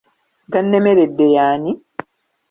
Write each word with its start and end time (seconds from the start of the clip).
Gannemeredde 0.53 1.25
y'ani? 1.35 1.71